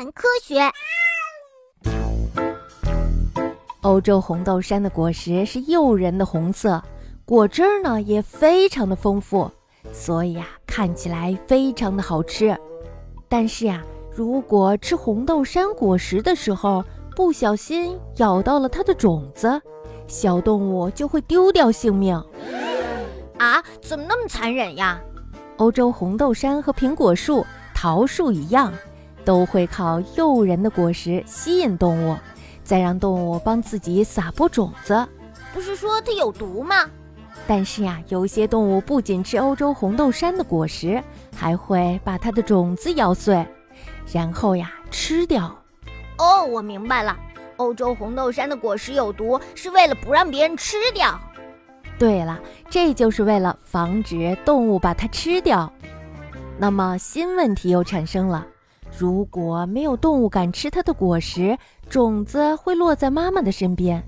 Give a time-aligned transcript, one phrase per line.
[0.00, 0.58] 谈科学。
[3.82, 6.82] 欧洲红豆杉的果实是诱人的红色，
[7.26, 9.50] 果汁儿呢也非常的丰富，
[9.92, 12.58] 所以啊看起来非常的好吃。
[13.28, 16.82] 但是呀，如果吃红豆杉果实的时候
[17.14, 19.60] 不小心咬到了它的种子，
[20.06, 22.14] 小动物就会丢掉性命。
[23.36, 24.98] 啊，怎么那么残忍呀？
[25.58, 27.44] 欧洲红豆杉和苹果树、
[27.74, 28.72] 桃树一样，
[29.24, 32.16] 都会靠诱人的果实吸引动物，
[32.62, 35.06] 再让动物帮自己撒播种子。
[35.52, 36.88] 不是说它有毒吗？
[37.46, 41.02] 但是呀，有些动物不仅吃欧洲红豆杉的果实，
[41.34, 43.44] 还会把它的种子咬碎，
[44.12, 45.52] 然后呀吃掉。
[46.18, 47.16] 哦，我明白了，
[47.56, 51.18] 欧洲红豆杉的果实有毒，是为了不让别人吃掉。
[51.98, 55.72] 对了，这就是为了防止动物把它吃掉。
[56.58, 58.46] 那么新问题又产生了：
[58.96, 61.56] 如果没有动物敢吃它的果实，
[61.88, 64.02] 种子会落在妈妈的身边。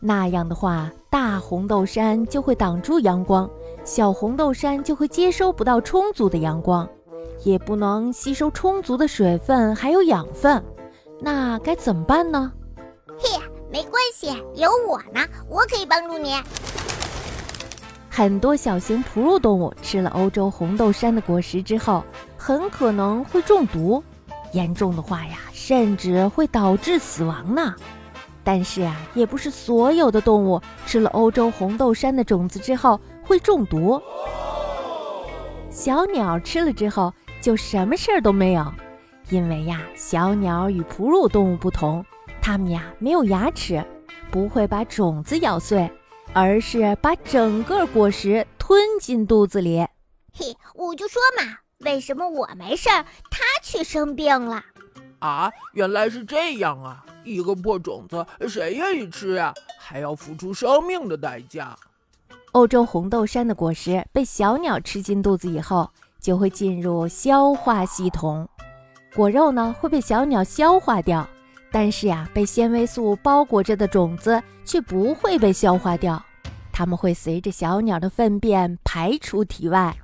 [0.00, 3.48] 那样的话，大红豆杉就会挡住阳光，
[3.84, 6.88] 小红豆杉就会接收不到充足的阳光，
[7.44, 10.60] 也不能吸收充足的水分还有养分。
[11.20, 12.52] 那该怎么办呢？
[13.16, 16.34] 嘿，没关系，有我呢，我可以帮助你。
[18.10, 22.02] 很多小型哺乳动物吃了欧洲红豆杉的果实之后，
[22.36, 24.02] 很可能会中毒，
[24.52, 27.74] 严重的话呀，甚至会导致死亡呢。
[28.44, 34.00] 但是啊，也不是所有的动物吃了欧洲红豆杉的种子之后会中毒。
[35.70, 38.64] 小鸟吃了之后就什么事儿都没有，
[39.30, 42.04] 因为呀，小鸟与哺乳动物不同，
[42.40, 43.82] 它们呀没有牙齿，
[44.30, 45.90] 不会把种子咬碎，
[46.32, 49.86] 而是把整个果实吞进肚子里。
[50.34, 54.62] 嘿，我就说嘛，为什么我没事儿，它却生病了？
[55.18, 57.04] 啊，原来是这样啊！
[57.24, 59.54] 一个破种子，谁愿意吃呀？
[59.78, 61.76] 还要付出生命的代价。
[62.52, 65.88] 欧洲红豆杉的果实被小鸟吃进肚子以后，
[66.20, 68.48] 就会进入消化系统，
[69.14, 71.28] 果肉呢会被小鸟消化掉，
[71.70, 76.22] 但是呀，被纤维素包裹着的种子却不会被消化掉，
[76.72, 79.96] 它们会随着小鸟的粪便排出体外。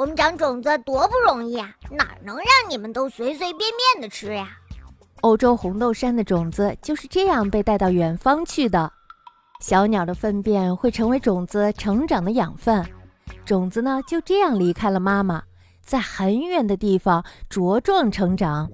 [0.00, 4.48] 我们长种子多不容易啊，哪能让你们都随随便便的吃呀？
[5.20, 8.90] 欧洲红豆杉的种子就是这样被带到远方去的。
[9.60, 12.82] 小鸟的粪便会成为种子成长的养分，
[13.44, 15.42] 种子呢就这样离开了妈妈，
[15.82, 18.66] 在很远的地方茁壮成长。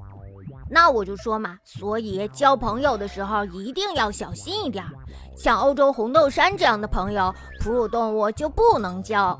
[0.70, 4.84] 那我就说嘛，所以交朋友的时候一定要小心一点。
[5.36, 7.34] 像欧洲红豆杉这样的朋友，
[7.64, 9.36] 哺乳动物就不能交。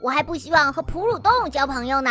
[0.00, 2.10] 我还不希望和哺乳动物交朋友呢。